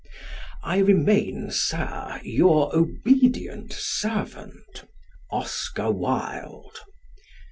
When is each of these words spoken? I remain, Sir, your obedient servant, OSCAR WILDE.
I 0.63 0.79
remain, 0.79 1.51
Sir, 1.51 2.19
your 2.23 2.75
obedient 2.75 3.71
servant, 3.71 4.85
OSCAR 5.31 5.91
WILDE. 5.91 6.79